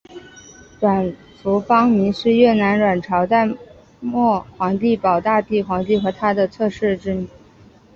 [0.79, 3.19] 阮福芳明是越南阮朝
[3.99, 7.27] 末代皇帝保大帝皇帝和他的侧室之女。